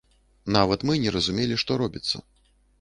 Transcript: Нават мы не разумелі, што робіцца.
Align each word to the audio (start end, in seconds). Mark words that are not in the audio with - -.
Нават 0.55 0.85
мы 0.91 0.97
не 1.05 1.13
разумелі, 1.17 1.61
што 1.67 1.71
робіцца. 1.85 2.27